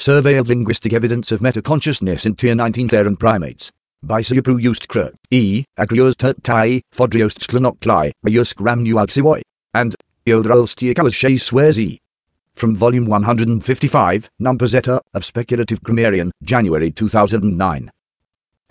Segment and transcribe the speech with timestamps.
[0.00, 3.72] Survey of Linguistic Evidence of Metaconsciousness in Tier 19 Terran Primates.
[4.00, 5.64] By Siapru Kruk, E.
[5.76, 9.42] Agrios Tai, Fodrios Sklanoktlai, Ayusk Ramnualsiwoi,
[9.74, 11.98] and Yodralstiakalas Shay Swerzy.
[12.54, 17.90] From Volume 155, Number Zeta, of Speculative Grammarian, January 2009.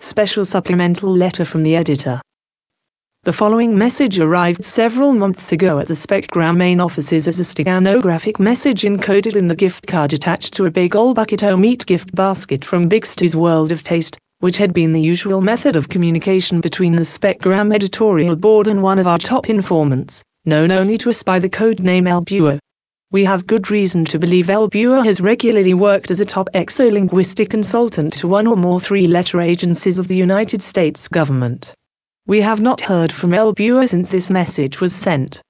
[0.00, 2.22] Special supplemental letter from the editor.
[3.24, 8.40] The following message arrived several months ago at the Specgram main offices as a steganographic
[8.40, 12.14] message encoded in the gift card attached to a big old bucket o meat gift
[12.14, 16.62] basket from Big Stu's World of Taste, which had been the usual method of communication
[16.62, 21.22] between the Specgram editorial board and one of our top informants, known only to us
[21.22, 22.24] by the code name El.
[23.10, 24.70] We have good reason to believe El
[25.02, 30.08] has regularly worked as a top exolinguistic consultant to one or more three-letter agencies of
[30.08, 31.74] the United States government.
[32.28, 35.40] We have not heard from El Buer since this message was sent.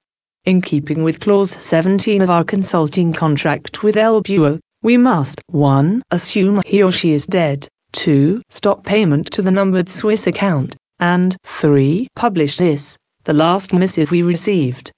[0.45, 6.01] In keeping with Clause 17 of our consulting contract with El Buer, we must 1.
[6.09, 8.41] Assume he or she is dead, 2.
[8.47, 12.07] Stop payment to the numbered Swiss account, and 3.
[12.15, 14.89] Publish this, the last missive we received.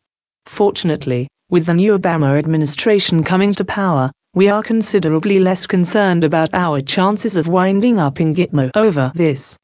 [0.45, 6.53] Fortunately, with the new Obama administration coming to power, we are considerably less concerned about
[6.53, 9.57] our chances of winding up in Gitmo over this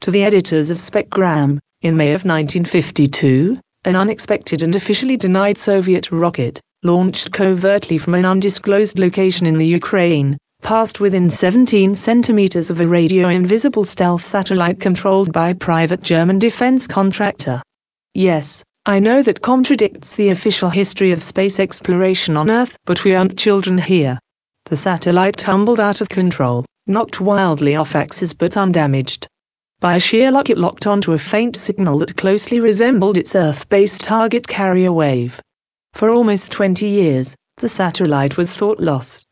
[0.00, 6.10] to the editors of Specgram, in May of 1952, an unexpected and officially denied Soviet
[6.10, 12.80] rocket, launched covertly from an undisclosed location in the Ukraine, passed within 17 centimeters of
[12.80, 17.62] a radio-invisible stealth satellite controlled by private German defense contractor.
[18.14, 23.14] Yes, I know that contradicts the official history of space exploration on Earth, but we
[23.14, 24.18] aren't children here.
[24.64, 29.26] The satellite tumbled out of control, knocked wildly off axis but undamaged.
[29.80, 34.48] By sheer luck it locked onto a faint signal that closely resembled its Earth-based target
[34.48, 35.40] carrier wave.
[35.92, 39.24] For almost 20 years, the satellite was thought lost.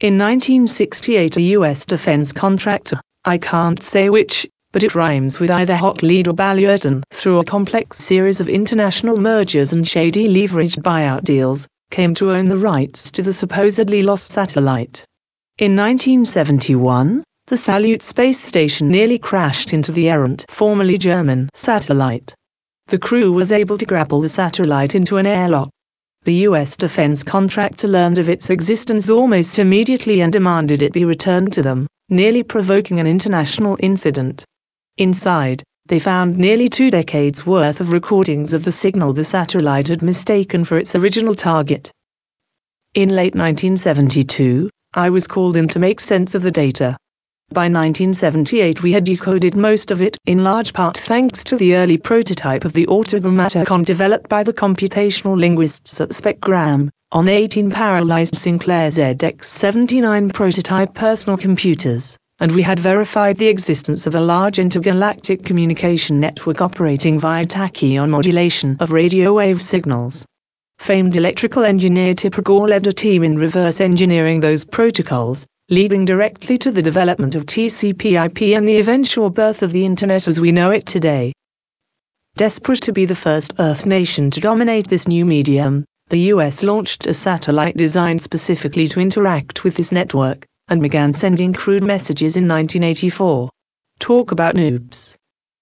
[0.00, 5.76] In 1968 a US defense contractor, I can't say which, but it rhymes with either
[5.76, 11.68] Hochlied or Balyurton, through a complex series of international mergers and shady leveraged buyout deals,
[11.90, 15.04] came to own the rights to the supposedly lost satellite.
[15.58, 17.22] In 1971,
[17.52, 22.34] the Salyut space station nearly crashed into the errant, formerly German, satellite.
[22.86, 25.68] The crew was able to grapple the satellite into an airlock.
[26.22, 31.52] The US defense contractor learned of its existence almost immediately and demanded it be returned
[31.52, 34.46] to them, nearly provoking an international incident.
[34.96, 40.00] Inside, they found nearly two decades worth of recordings of the signal the satellite had
[40.00, 41.92] mistaken for its original target.
[42.94, 46.96] In late 1972, I was called in to make sense of the data.
[47.52, 51.98] By 1978 we had decoded most of it, in large part thanks to the early
[51.98, 58.88] prototype of the autogrammaticon developed by the computational linguists at Specgram, on 18 parallelized Sinclair
[58.88, 66.18] ZX79 prototype personal computers, and we had verified the existence of a large intergalactic communication
[66.18, 70.24] network operating via tachyon modulation of radio wave signals.
[70.78, 76.58] Famed electrical engineer Tipper Gore led a team in reverse engineering those protocols, leading directly
[76.58, 80.70] to the development of TCP/IP and the eventual birth of the Internet as we know
[80.70, 81.32] it today.
[82.36, 87.06] Desperate to be the first Earth nation to dominate this new medium, the US launched
[87.06, 92.46] a satellite designed specifically to interact with this network, and began sending crude messages in
[92.46, 93.48] 1984.
[93.98, 95.14] Talk about noobs.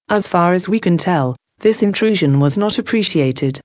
[0.08, 3.60] As far as we can tell, this intrusion was not appreciated.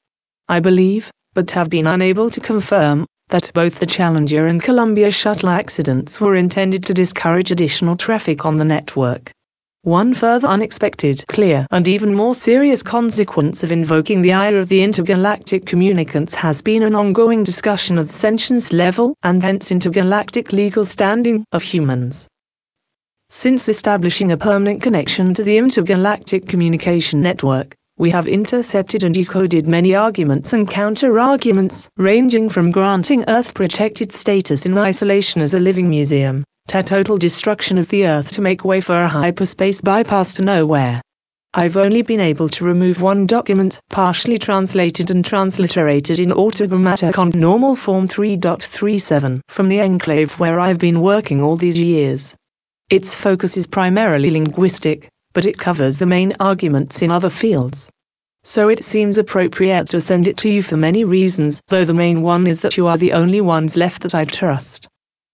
[0.47, 5.50] I believe, but have been unable to confirm, that both the Challenger and Columbia shuttle
[5.50, 9.31] accidents were intended to discourage additional traffic on the network.
[9.81, 14.81] One further unexpected, clear, and even more serious consequence of invoking the ire of the
[14.81, 20.86] intergalactic communicants has been an ongoing discussion of the sentience level and hence intergalactic legal
[20.86, 22.28] standing of humans.
[23.30, 29.67] Since establishing a permanent connection to the intergalactic communication network, we have intercepted and decoded
[29.67, 36.44] many arguments and counter-arguments, ranging from granting Earth-protected status in isolation as a living museum,
[36.68, 41.01] to total destruction of the Earth to make way for a hyperspace bypass to nowhere.
[41.53, 47.77] I've only been able to remove one document, partially translated and transliterated in Autogrammaticon normal
[47.77, 52.36] form 3.37, from the enclave where I've been working all these years.
[52.89, 57.91] Its focus is primarily linguistic, but it covers the main arguments in other fields.
[58.43, 62.23] So it seems appropriate to send it to you for many reasons, though the main
[62.23, 64.87] one is that you are the only ones left that I trust.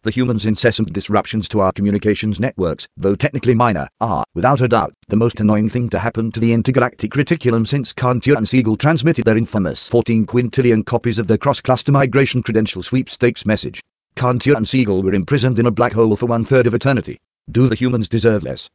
[0.04, 4.92] The human's incessant disruptions to our communications networks, though technically minor, are, without a doubt,
[5.06, 9.24] the most annoying thing to happen to the intergalactic reticulum since Canter and Siegel transmitted
[9.24, 13.80] their infamous 14 quintillion copies of the cross-cluster migration credential sweepstakes message.
[14.16, 17.20] Canter and Siegel were imprisoned in a black hole for one-third of eternity.
[17.48, 18.68] Do the humans deserve less?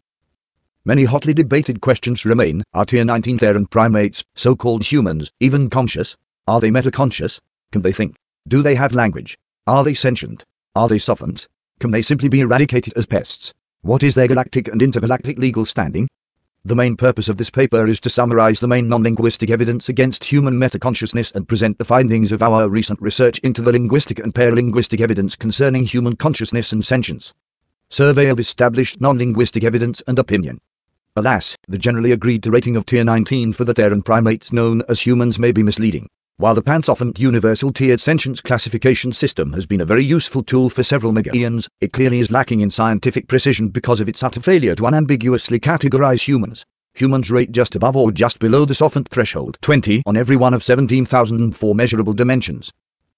[0.85, 2.63] Many hotly debated questions remain.
[2.73, 6.15] Are Tier 19 Terran primates, so-called humans, even conscious?
[6.47, 7.41] Are they metaconscious?
[7.73, 8.15] Can they think?
[8.47, 9.37] Do they have language?
[9.67, 10.45] Are they sentient?
[10.77, 11.47] Are they sophons?
[11.79, 13.51] Can they simply be eradicated as pests?
[13.81, 16.07] What is their galactic and intergalactic legal standing?
[16.63, 20.53] The main purpose of this paper is to summarize the main non-linguistic evidence against human
[20.53, 25.35] metaconsciousness and present the findings of our recent research into the linguistic and paralinguistic evidence
[25.35, 27.33] concerning human consciousness and sentience.
[27.89, 30.59] Survey of established non-linguistic evidence and opinion.
[31.15, 35.01] Alas, the generally agreed to rating of Tier 19 for the Terran primates known as
[35.01, 36.07] humans may be misleading.
[36.39, 40.83] While the Pansophant Universal Tiered Sentience Classification System has been a very useful tool for
[40.83, 44.75] several mega eons, it clearly is lacking in scientific precision because of its utter failure
[44.75, 46.63] to unambiguously categorize humans.
[46.93, 50.63] Humans rate just above or just below the Sophant threshold, 20 on every one of
[50.63, 52.71] 17,004 measurable dimensions.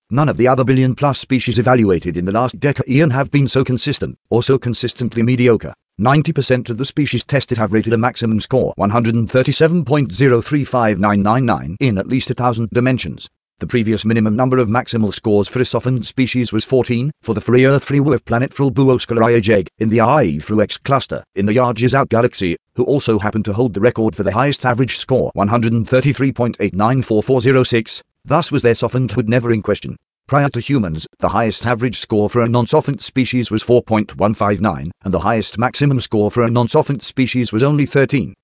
[0.10, 3.66] None of the other billion plus species evaluated in the last decade have been so
[3.66, 5.74] consistent, or so consistently mediocre.
[6.00, 12.34] 90% of the species tested have rated a maximum score 137.035999 in at least a
[12.34, 13.28] thousand dimensions.
[13.60, 17.42] The previous minimum number of maximal scores for a sophont species was 14, for the
[17.42, 22.56] free Earth free wolf planet Frulbuoskalaria in the IE X cluster, in the Yarges galaxy,
[22.76, 28.62] who also happened to hold the record for the highest average score 133.894406, Thus was
[28.62, 29.98] their sophanhood never in question.
[30.30, 35.22] Prior to humans, the highest average score for a non-sophant species was 4.159, and the
[35.22, 38.36] highest maximum score for a non-sophant species was only 13.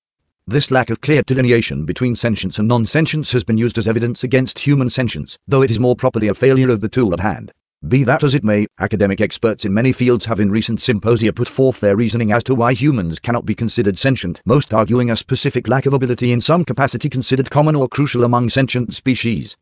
[0.48, 4.58] This lack of clear delineation between sentience and non-sentience has been used as evidence against
[4.58, 7.52] human sentience, though it is more properly a failure of the tool at hand.
[7.86, 11.48] Be that as it may, academic experts in many fields have in recent symposia put
[11.48, 15.68] forth their reasoning as to why humans cannot be considered sentient, most arguing a specific
[15.68, 19.56] lack of ability in some capacity considered common or crucial among sentient species.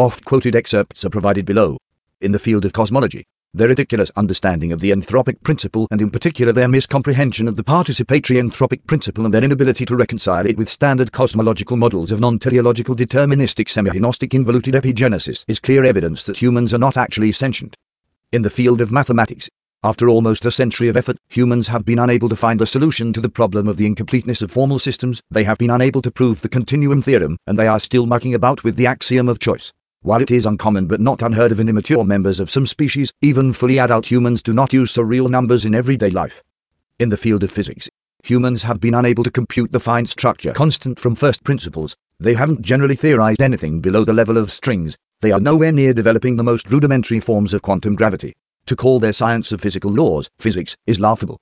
[0.00, 1.76] Oft-quoted excerpts are provided below.
[2.22, 6.52] In the field of cosmology, their ridiculous understanding of the anthropic principle and in particular
[6.54, 11.12] their miscomprehension of the participatory anthropic principle and their inability to reconcile it with standard
[11.12, 16.96] cosmological models of non-teleological deterministic semi-gnostic involuted epigenesis is clear evidence that humans are not
[16.96, 17.76] actually sentient.
[18.32, 19.50] In the field of mathematics,
[19.84, 23.20] after almost a century of effort, humans have been unable to find a solution to
[23.20, 26.48] the problem of the incompleteness of formal systems, they have been unable to prove the
[26.48, 29.74] continuum theorem, and they are still mucking about with the axiom of choice.
[30.02, 33.52] While it is uncommon but not unheard of in immature members of some species, even
[33.52, 36.42] fully adult humans do not use surreal numbers in everyday life.
[36.98, 37.90] In the field of physics,
[38.24, 41.96] humans have been unable to compute the fine structure constant from first principles.
[42.18, 44.96] They haven't generally theorized anything below the level of strings.
[45.20, 48.32] They are nowhere near developing the most rudimentary forms of quantum gravity.
[48.66, 51.38] To call their science of physical laws physics is laughable.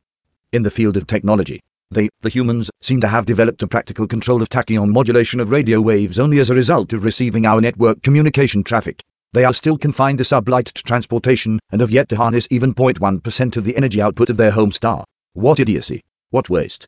[0.50, 1.60] In the field of technology,
[1.90, 5.80] they, the humans, seem to have developed a practical control of tachyon modulation of radio
[5.80, 9.02] waves only as a result of receiving our network communication traffic.
[9.32, 13.64] They are still confined to sublight transportation and have yet to harness even 0.1% of
[13.64, 15.04] the energy output of their home star.
[15.32, 16.02] What idiocy!
[16.30, 16.86] What waste!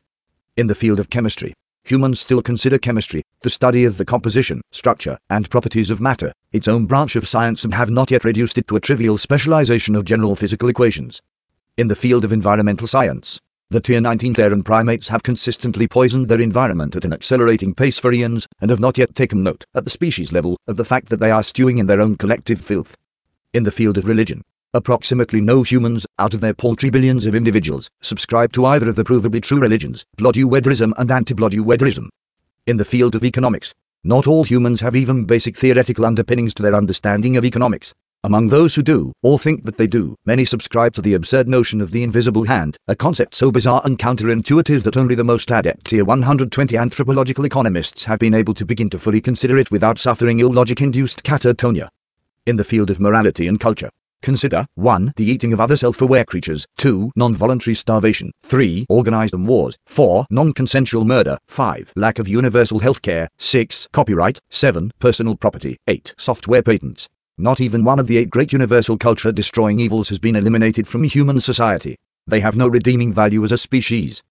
[0.55, 1.53] In the field of chemistry,
[1.83, 6.67] humans still consider chemistry, the study of the composition, structure, and properties of matter, its
[6.67, 10.05] own branch of science and have not yet reduced it to a trivial specialization of
[10.05, 11.21] general physical equations.
[11.77, 13.39] In the field of environmental science,
[13.71, 18.11] The tier 19 Terran primates have consistently poisoned their environment at an accelerating pace for
[18.11, 21.21] eons and have not yet taken note, at the species level, of the fact that
[21.21, 22.97] they are stewing in their own collective filth.
[23.53, 24.41] In the field of religion,
[24.73, 29.05] approximately no humans, out of their paltry billions of individuals, subscribe to either of the
[29.05, 32.09] provably true religions, Blood-Uwedarism and anti-Blood-Uwedarism.
[32.67, 33.73] In the field of economics,
[34.03, 37.93] not all humans have even basic theoretical underpinnings to their understanding of economics.
[38.23, 41.81] Among those who do, or think that they do, many subscribe to the absurd notion
[41.81, 45.85] of the invisible hand, a concept so bizarre and counterintuitive that only the most adept
[45.85, 50.39] tier 120 anthropological economists have been able to begin to fully consider it without suffering
[50.39, 51.89] illogic-induced catatonia.
[52.45, 53.89] In the field of morality and culture,
[54.21, 55.13] Consider 1.
[55.15, 57.13] The eating of other self-aware creatures 2.
[57.15, 58.85] Non-voluntary starvation 3.
[58.87, 60.27] Organized wars 4.
[60.29, 61.93] Non-consensual murder 5.
[61.95, 63.87] Lack of universal health care 6.
[63.91, 64.91] Copyright 7.
[64.99, 66.13] Personal property 8.
[66.19, 67.09] Software patents
[67.41, 71.03] not even one of the eight great universal culture destroying evils has been eliminated from
[71.03, 71.97] human society.
[72.27, 74.21] They have no redeeming value as a species.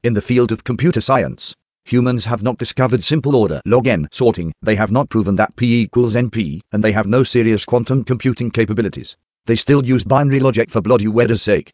[0.05, 1.57] In the field of computer science,
[1.89, 5.81] Humans have not discovered simple order log n sorting, they have not proven that p
[5.81, 9.17] equals np, and they have no serious quantum computing capabilities.
[9.47, 11.73] They still use binary logic for Blood-Uweda's sake.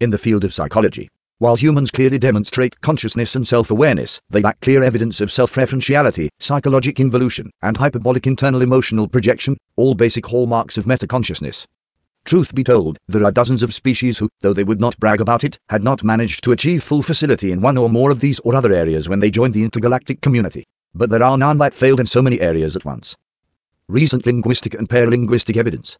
[0.00, 4.82] In the field of psychology, while humans clearly demonstrate consciousness and self-awareness, they lack clear
[4.82, 11.66] evidence of self-referentiality, psychologic involution, and hyperbolic internal emotional projection, all basic hallmarks of metaconsciousness.
[12.24, 15.42] Truth be told, there are dozens of species who, though they would not brag about
[15.42, 18.54] it, had not managed to achieve full facility in one or more of these or
[18.54, 20.64] other areas when they joined the intergalactic community.
[20.94, 23.16] But there are none that failed in so many areas at once.
[23.88, 25.98] Recent linguistic and paralinguistic evidence.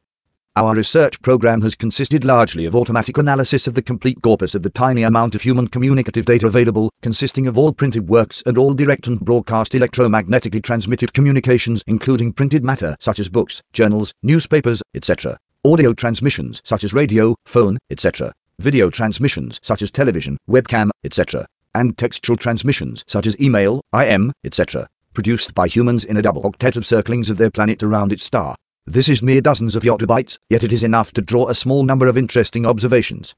[0.56, 4.70] Our research program has consisted largely of automatic analysis of the complete corpus of the
[4.70, 9.06] tiny amount of human communicative data available, consisting of all printed works and all direct
[9.06, 15.92] and broadcast electromagnetically transmitted communications including printed matter such as books, journals, newspapers, etc audio
[15.92, 22.36] transmissions such as radio, phone, etc., video transmissions such as television, webcam, etc., and textual
[22.36, 27.28] transmissions such as email, IM, etc., produced by humans in a double octet of circlings
[27.28, 28.56] of their planet around its star.
[28.86, 32.06] This is mere dozens of yottabytes, yet it is enough to draw a small number
[32.06, 33.34] of interesting observations.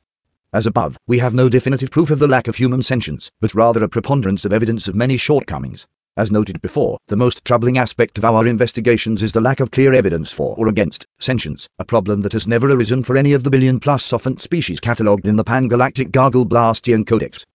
[0.52, 3.82] As above, we have no definitive proof of the lack of human sentience, but rather
[3.82, 5.88] a preponderance of evidence of many shortcomings.
[6.14, 9.94] As noted before, the most troubling aspect of our investigations is the lack of clear
[9.94, 13.50] evidence for or against sentience, a problem that has never arisen for any of the
[13.50, 17.46] billion-plus sophont species catalogued in the Pan-Galactic Gargle Blastian Codex.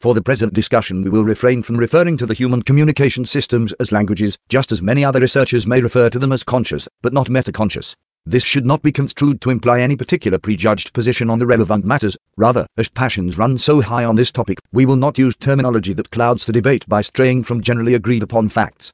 [0.00, 3.92] For the present discussion we will refrain from referring to the human communication systems as
[3.92, 7.94] languages, just as many other researchers may refer to them as conscious, but not metaconscious.
[8.26, 12.16] This should not be construed to imply any particular prejudged position on the relevant matters,
[12.36, 16.10] rather, as passions run so high on this topic, we will not use terminology that
[16.10, 18.92] clouds the debate by straying from generally agreed upon facts.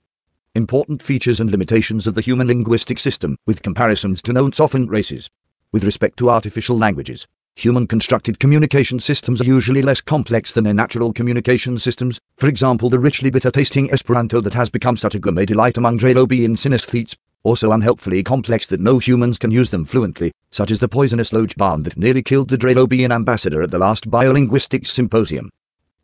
[0.54, 5.28] Important features and limitations of the human linguistic system, with comparisons to known sophont races.
[5.72, 7.26] With respect to artificial languages,
[7.58, 12.90] Human constructed communication systems are usually less complex than their natural communication systems, for example
[12.90, 17.16] the richly bitter tasting Esperanto that has become such a gourmet delight among Dralobian synesthetes,
[17.46, 21.84] also unhelpfully complex that no humans can use them fluently, such as the poisonous Lojban
[21.84, 25.50] that nearly killed the Dralobian ambassador at the last biolinguistics symposium.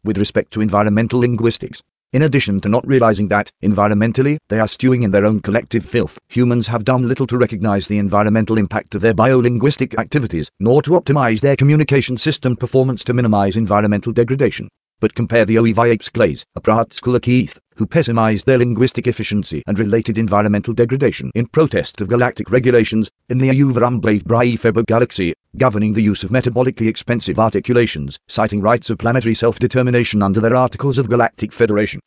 [0.05, 1.83] With respect to environmental linguistics,
[2.13, 6.17] in addition to not realizing that, environmentally, they are stewing in their own collective filth,
[6.29, 10.91] humans have done little to recognize the environmental impact of their biolinguistic activities, nor to
[10.91, 14.69] optimize their communication system performance to minimize environmental degradation
[15.03, 20.17] but compare the Oevipes clays, a Prahatskula Keith, who pessimized their linguistic efficiency and related
[20.17, 26.23] environmental degradation in protest of galactic regulations in the Ayuvarumblave Braifebo galaxy, governing the use
[26.23, 32.01] of metabolically expensive articulations, citing rights of planetary self-determination under their Articles of Galactic Federation.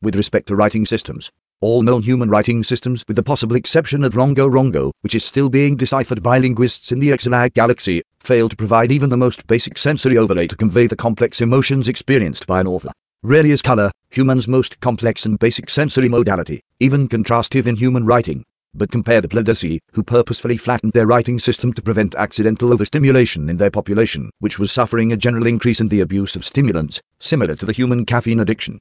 [0.00, 1.32] With respect to writing systems,
[1.62, 5.48] all known human writing systems, with the possible exception of Rongo Rongo, which is still
[5.48, 9.78] being deciphered by linguists in the Exelag galaxy, fail to provide even the most basic
[9.78, 12.90] sensory overlay to convey the complex emotions experienced by an author.
[13.22, 18.44] Rarely is color, human's most complex and basic sensory modality, even contrastive in human writing.
[18.74, 23.56] But compare the Pladaci, who purposefully flattened their writing system to prevent accidental overstimulation in
[23.56, 27.64] their population, which was suffering a general increase in the abuse of stimulants, similar to
[27.64, 28.78] the human caffeine addiction.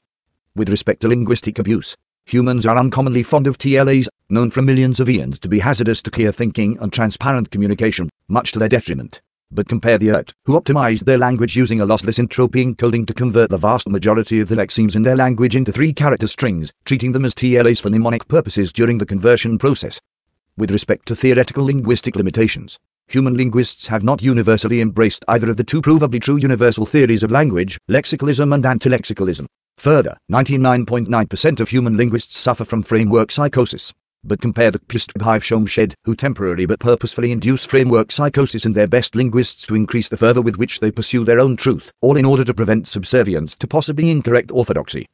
[0.55, 1.96] With respect to linguistic abuse,
[2.27, 6.10] Humans are uncommonly fond of TLAs, known for millions of eons to be hazardous to
[6.10, 9.22] clear thinking and transparent communication, much to their detriment.
[9.51, 13.51] But compare the ERT, who optimized their language using a lossless entropy encoding to convert
[13.51, 17.36] the vast majority of the lexemes in their language into three-character strings, treating them as
[17.36, 20.01] TLAs for mnemonic purposes during the conversion process.
[20.58, 25.63] With respect to theoretical linguistic limitations, human linguists have not universally embraced either of the
[25.63, 29.46] two provably true universal theories of language, lexicalism and antilexicalism.
[29.77, 33.94] Further, 99.9% of human linguists suffer from framework psychosis.
[34.24, 39.15] But compare the Pistbhive Shomshed, who temporarily but purposefully induce framework psychosis in their best
[39.15, 42.44] linguists to increase the fervor with which they pursue their own truth, all in order
[42.44, 45.05] to prevent subservience to possibly incorrect orthodoxy.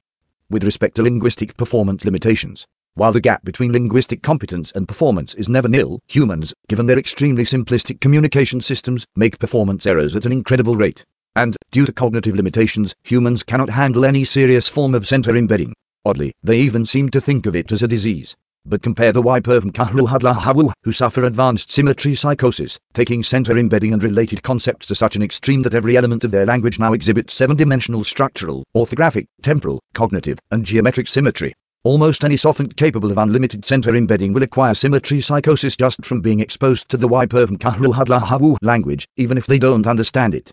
[0.49, 5.47] With respect to linguistic performance limitations, while the gap between linguistic competence and performance is
[5.47, 10.75] never nil, humans, given their extremely simplistic communication systems, make performance errors at an incredible
[10.75, 15.73] rate and, due to cognitive limitations, humans cannot handle any serious form of center embedding.
[16.05, 18.35] Oddly, they even seem to think of it as a disease.
[18.65, 24.03] But compare the Wiperv and Kahulhadlahawu, who suffer advanced symmetry psychosis, taking center embedding and
[24.03, 28.03] related concepts to such an extreme that every element of their language now exhibits seven-dimensional
[28.03, 31.53] structural, orthographic, temporal, cognitive, and geometric symmetry.
[31.83, 36.39] Almost any sophont capable of unlimited center embedding will acquire symmetry psychosis just from being
[36.39, 40.51] exposed to the Wiperv and Kahulhadlahawu language, even if they don't understand it.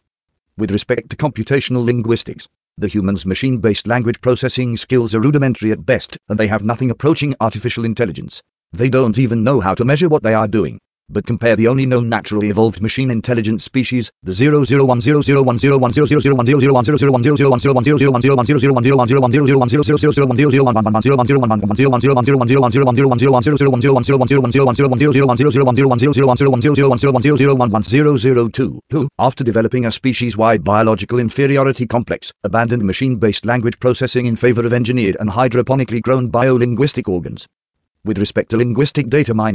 [0.59, 5.87] With respect to computational linguistics, the human's machine based language processing skills are rudimentary at
[5.87, 8.43] best, and they have nothing approaching artificial intelligence.
[8.73, 10.81] They don't even know how to measure what they are doing.
[11.11, 14.33] But compare the only known naturally evolved machine intelligent species, the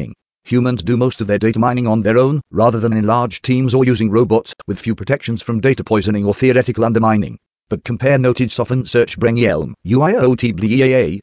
[0.04, 3.42] 00100000000000000000000000000000000000000000000000000000000000000000000000000000000000000000000000000000000000000000000000000000000000000000000000000000000000000000000000000000000000000000000000000000000000000000000000000000000000000000000000000000000000000000000000000000000000000000000000000000000000000000000000000000000000000000000000000000000000000000000000000000000000000000000000000000000000000000000000000000000000000000000000000000000000000000000000000000000000000000000000000000000000000000000000000000000000000000000000000000000000000000000000000000000000000000000000000000000000000000000000000000000000000000000000000000000000000000000000000000000000000000000000000000000000000000000000000000000000000000000000000000000000000000000000000000000000000000000 humans do most of their data mining on their own, rather than in large
[3.42, 7.38] teams or using robots, with few protections from data poisoning or theoretical undermining
[7.74, 9.74] but compare noted softened search BLEAA,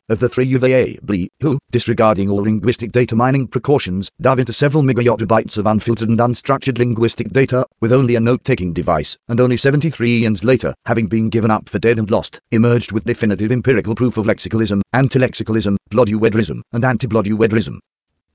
[0.08, 4.82] of the 3 UVA BLE, who, disregarding all linguistic data mining precautions, dive into several
[4.82, 10.18] megayottabytes of unfiltered and unstructured linguistic data, with only a note-taking device, and only 73
[10.18, 14.16] years later, having been given up for dead and lost, emerged with definitive empirical proof
[14.16, 17.78] of lexicalism, antilexicalism, bloduedrism, and antibloduedrism.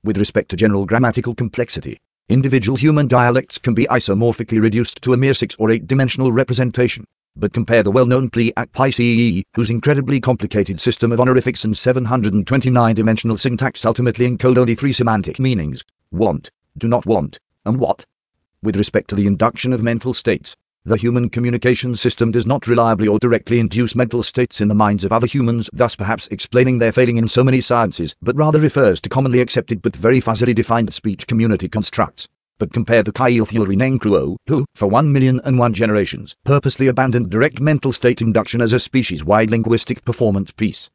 [0.06, 5.16] With respect to general grammatical complexity, individual human dialects can be isomorphically reduced to a
[5.16, 7.06] mere six or eight dimensional representation
[7.38, 14.26] but compare the well-known Pliac-Pi-CEE, whose incredibly complicated system of honorifics and 729-dimensional syntax ultimately
[14.26, 18.06] encode only three semantic meanings, want, do not want, and what.
[18.62, 23.08] With respect to the induction of mental states, the human communication system does not reliably
[23.08, 26.92] or directly induce mental states in the minds of other humans, thus perhaps explaining their
[26.92, 30.94] failing in so many sciences, but rather refers to commonly accepted but very fuzzily defined
[30.94, 33.66] speech community constructs but compared to Kyle Thiel
[34.46, 38.80] who, for one million and one generations, purposely abandoned direct mental state induction as a
[38.80, 40.88] species-wide linguistic performance piece.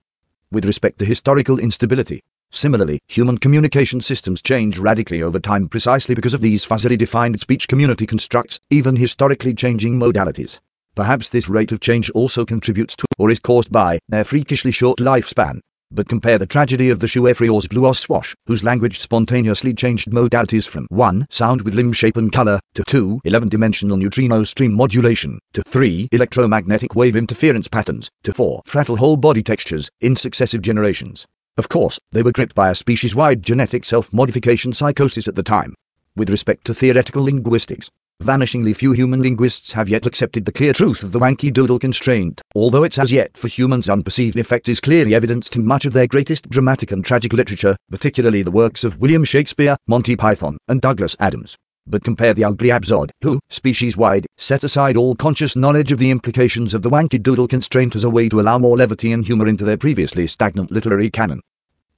[0.52, 6.34] With respect to historical instability, Similarly, human communication systems change radically over time precisely because
[6.34, 10.60] of these fuzzily defined speech community constructs, even historically changing modalities.
[10.94, 15.00] Perhaps this rate of change also contributes to, or is caused by, their freakishly short
[15.00, 20.68] lifespan, but compare the tragedy of the Chouefrior's blue swash, whose language spontaneously changed modalities
[20.68, 21.28] from 1.
[21.30, 23.22] Sound with limb shape and color, to 2.
[23.26, 26.10] 11-dimensional neutrino stream modulation, to 3.
[26.12, 28.62] Electromagnetic wave interference patterns, to 4.
[28.66, 31.26] Fractal whole body textures, in successive generations.
[31.62, 35.76] Of course, they were gripped by a species-wide genetic self-modification psychosis at the time.
[36.16, 37.88] With respect to theoretical linguistics,
[38.20, 42.42] Vanishingly few human linguists have yet accepted the clear truth of the Wanky Doodle constraint,
[42.56, 46.08] although its as yet for humans unperceived effect is clearly evidenced in much of their
[46.08, 51.16] greatest dramatic and tragic literature, particularly the works of William Shakespeare, Monty Python, and Douglas
[51.20, 51.56] Adams.
[51.86, 56.74] But compare the ugly Abzod, who, species-wide, set aside all conscious knowledge of the implications
[56.74, 59.64] of the Wanky Doodle constraint as a way to allow more levity and humour into
[59.64, 61.40] their previously stagnant literary canon.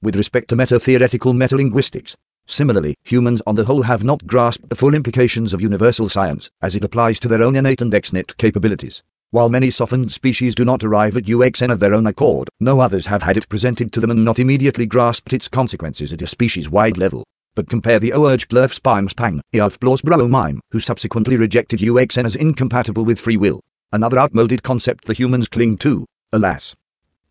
[0.04, 2.14] With respect to meta-theoretical metalinguistics,
[2.46, 6.76] Similarly, humans on the whole have not grasped the full implications of universal science as
[6.76, 9.02] it applies to their own innate and extant capabilities.
[9.30, 13.06] While many sophont species do not arrive at UXN of their own accord, no others
[13.06, 16.98] have had it presented to them and not immediately grasped its consequences at a species-wide
[16.98, 17.24] level.
[17.54, 23.06] But compare the Oerge Blurf Spimes Pang, Earth Mime, who subsequently rejected UXN as incompatible
[23.06, 26.74] with free will, another outmoded concept the humans cling to, alas.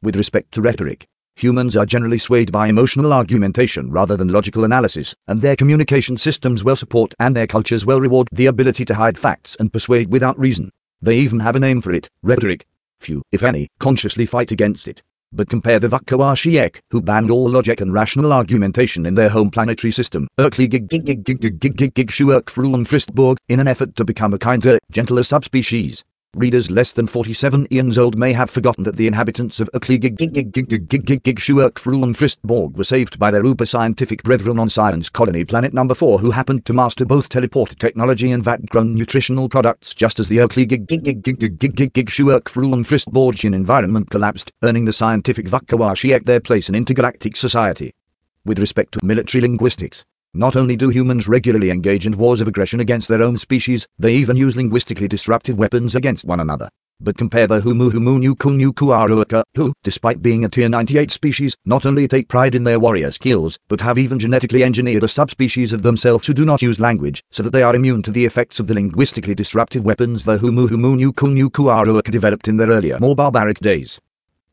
[0.01, 5.15] With respect to rhetoric, Humans are generally swayed by emotional argumentation rather than logical analysis,
[5.27, 9.17] and their communication systems well support and their cultures well reward the ability to hide
[9.17, 10.71] facts and persuade without reason.
[11.01, 12.65] They even have a name for it, rhetoric.
[12.99, 15.01] Few, if any, consciously fight against it.
[15.33, 19.91] But compare the Vukovar who banned all logic and rational argumentation in their home planetary
[19.91, 24.37] system, Erkli Gig Gig Gig Gig Gig Gig Gig in an effort to become a
[24.37, 26.03] kinder, gentler subspecies.
[26.35, 29.69] Readers less than 47 eons old may have forgotten that the inhabitants of
[32.15, 34.67] Fristborg were saved by their uber scientific brethren on
[35.11, 39.93] Colony Planet Number 4 who happened to master both teleport technology and vat-grown nutritional products
[39.93, 40.39] just as the
[43.53, 45.47] environment collapsed, earning the scientific
[46.25, 47.93] their place in intergalactic society.
[48.43, 52.79] With respect to military linguistics, not only do humans regularly engage in wars of aggression
[52.79, 56.69] against their own species, they even use linguistically disruptive weapons against one another.
[56.99, 62.07] But compare the Humu Humu Nuku who, despite being a tier 98 species, not only
[62.07, 66.25] take pride in their warrior skills, but have even genetically engineered a subspecies of themselves
[66.25, 68.73] who do not use language, so that they are immune to the effects of the
[68.73, 73.99] linguistically disruptive weapons the Humu Humu Nuku developed in their earlier, more barbaric days.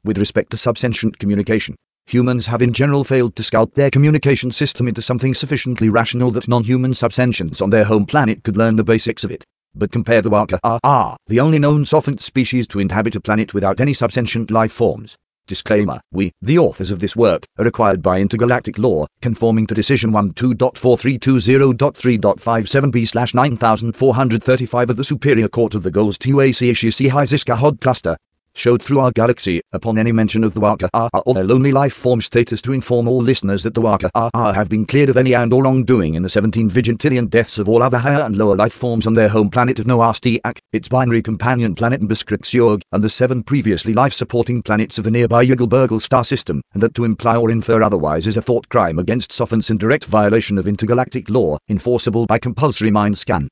[0.02, 1.76] With respect to subsentient communication,
[2.12, 6.48] humans have in general failed to sculpt their communication system into something sufficiently rational that
[6.48, 9.44] non-human subsentients on their home planet could learn the basics of it.
[9.74, 13.80] But compare the Waka are the only known sophont species to inhabit a planet without
[13.80, 15.16] any subsentient life forms.
[15.46, 20.12] Disclaimer, we, the authors of this work, are required by intergalactic law, conforming to Decision
[20.12, 28.16] 12.4320.3.57b slash 9435 of the Superior Court of the Goals TUAC Ishisi Hiziska Hod Cluster,
[28.60, 30.90] showed through our galaxy upon any mention of the Waka
[31.24, 34.84] or their lonely life form status to inform all listeners that the Waka have been
[34.84, 38.20] cleared of any and or wrongdoing in the 17 vigintillion deaths of all other higher
[38.22, 42.82] and lower life forms on their home planet of Noastiak, its binary companion planet Mbiskrixyorg,
[42.92, 47.04] and the seven previously life-supporting planets of the nearby Yugelbergel star system, and that to
[47.04, 51.30] imply or infer otherwise is a thought crime against Sophons in direct violation of intergalactic
[51.30, 53.48] law, enforceable by compulsory mind scan.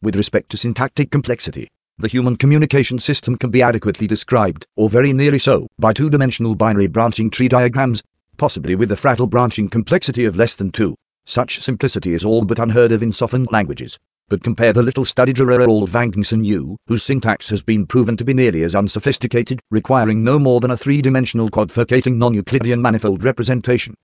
[0.00, 5.12] With respect to syntactic complexity, the human communication system can be adequately described, or very
[5.12, 8.02] nearly so, by two-dimensional binary branching tree diagrams,
[8.36, 10.96] possibly with a fractal branching complexity of less than 2.
[11.26, 13.98] Such simplicity is all but unheard of in sophont languages.
[14.28, 18.34] But compare the little studied old Vangson U, whose syntax has been proven to be
[18.34, 23.94] nearly as unsophisticated, requiring no more than a three-dimensional quadfurcating non-Euclidean manifold representation.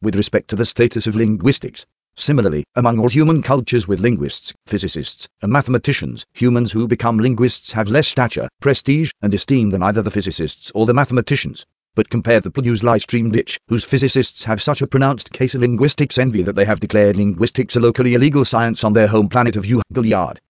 [0.00, 5.26] With respect to the status of linguistics, Similarly, among all human cultures with linguists, physicists,
[5.42, 10.12] and mathematicians, humans who become linguists have less stature, prestige, and esteem than either the
[10.12, 11.66] physicists or the mathematicians.
[11.96, 16.18] But compare the News livestream ditch, whose physicists have such a pronounced case of linguistics
[16.18, 19.66] envy that they have declared linguistics a locally illegal science on their home planet of
[19.66, 20.40] Yard.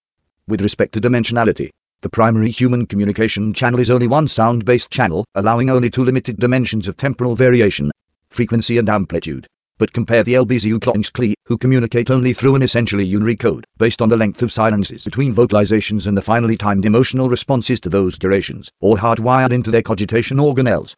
[0.47, 1.71] With respect to dimensionality,
[2.03, 6.89] the primary human communication channel is only one sound-based channel, allowing only two limited dimensions
[6.89, 7.91] of temporal variation,
[8.29, 9.47] frequency and amplitude
[9.79, 14.09] but compare the LBZU Klonskli, who communicate only through an essentially unary code, based on
[14.09, 18.71] the length of silences between vocalizations and the finely timed emotional responses to those durations,
[18.81, 20.95] all hardwired into their cogitation organelles.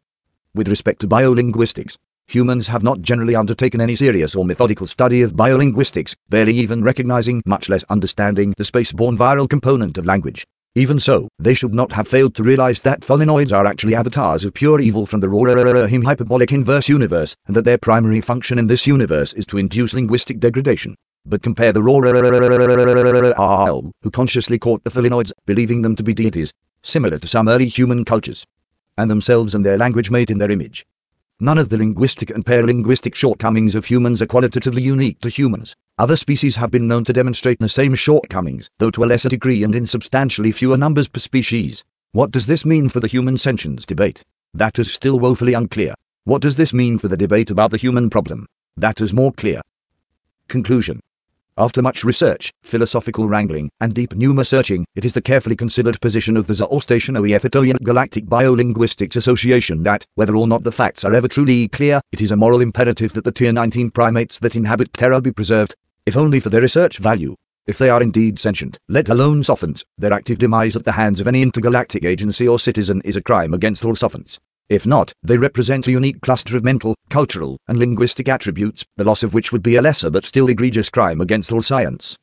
[0.55, 5.35] With respect to biolinguistics, humans have not generally undertaken any serious or methodical study of
[5.35, 10.47] biolinguistics, barely even recognizing, much less understanding, the space-borne viral component of language.
[10.77, 14.53] Even so, they should not have failed to realize that pholinoids are actually avatars of
[14.53, 18.87] pure evil from the Rorarim hyperbolic inverse universe, and that their primary function in this
[18.87, 20.95] universe is to induce linguistic degradation.
[21.25, 22.23] But compare the Rorarim
[24.03, 28.05] who consciously caught the pholinoids, believing them to be deities, similar to some early human
[28.05, 28.45] cultures,
[28.99, 30.85] and themselves and their language made in their image.
[31.39, 35.77] None of the linguistic and paralinguistic shortcomings of humans are qualitatively unique to humans.
[35.99, 39.63] Other species have been known to demonstrate the same shortcomings, though to a lesser degree
[39.63, 41.85] and in substantially fewer numbers per species.
[42.13, 44.23] What does this mean for the human sentience debate?
[44.55, 45.95] That is still woefully unclear.
[46.25, 48.47] What does this mean for the debate about the human problem?
[48.79, 49.61] That is more clear.
[50.49, 51.01] Conclusion
[51.59, 56.37] after much research, philosophical wrangling, and deep pneuma searching, it is the carefully considered position
[56.37, 61.29] of the Zoroastrian Oethitoyan Galactic Biolinguistics Association that, whether or not the facts are ever
[61.29, 65.21] truly clear, it is a moral imperative that the Tier 19 primates that inhabit Terra
[65.21, 67.35] be preserved, if only for their research value.
[67.67, 71.27] If they are indeed sentient, let alone sophons, their active demise at the hands of
[71.27, 74.39] any intergalactic agency or citizen is a crime against all sophons.
[74.69, 79.23] If not, they represent a unique cluster of mental, cultural, and linguistic attributes, the loss
[79.23, 82.17] of which would be a lesser but still egregious crime against all science.